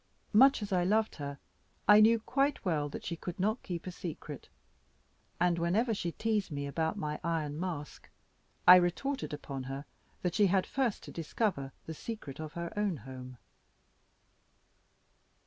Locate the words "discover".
11.11-11.71